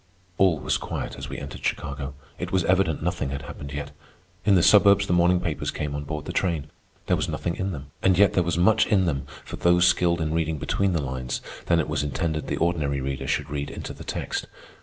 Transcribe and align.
All 0.39 0.57
was 0.57 0.77
quiet 0.79 1.15
as 1.15 1.29
we 1.29 1.37
entered 1.37 1.63
Chicago. 1.63 2.15
It 2.39 2.51
was 2.51 2.63
evident 2.65 3.03
nothing 3.03 3.29
had 3.29 3.43
happened 3.43 3.71
yet. 3.71 3.91
In 4.45 4.55
the 4.55 4.63
suburbs 4.63 5.05
the 5.05 5.13
morning 5.13 5.39
papers 5.39 5.69
came 5.69 5.93
on 5.93 6.05
board 6.05 6.25
the 6.25 6.33
train. 6.33 6.71
There 7.05 7.15
was 7.15 7.29
nothing 7.29 7.55
in 7.55 7.71
them, 7.71 7.91
and 8.01 8.17
yet 8.17 8.33
there 8.33 8.41
was 8.41 8.57
much 8.57 8.87
in 8.87 9.05
them 9.05 9.27
for 9.45 9.57
those 9.57 9.85
skilled 9.85 10.19
in 10.19 10.33
reading 10.33 10.57
between 10.57 10.93
the 10.93 11.03
lines 11.03 11.39
that 11.67 11.77
it 11.77 11.87
was 11.87 12.01
intended 12.01 12.47
the 12.47 12.57
ordinary 12.57 12.99
reader 12.99 13.27
should 13.27 13.51
read 13.51 13.69
into 13.69 13.93
the 13.93 14.03
text. 14.03 14.47